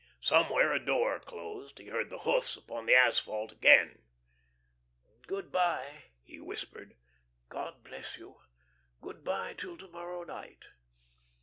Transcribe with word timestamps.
Somewhere 0.19 0.73
a 0.73 0.83
door 0.83 1.19
closed. 1.19 1.77
He 1.77 1.89
heard 1.89 2.09
the 2.09 2.17
hoofs 2.21 2.57
upon 2.57 2.87
the 2.87 2.95
asphalt 2.95 3.51
again. 3.51 4.01
"Good 5.27 5.51
by," 5.51 6.05
he 6.23 6.39
whispered. 6.39 6.95
"God 7.49 7.83
bless 7.83 8.17
you! 8.17 8.41
Good 8.99 9.23
by 9.23 9.53
till 9.53 9.77
to 9.77 9.87
morrow 9.87 10.23
night." 10.23 10.65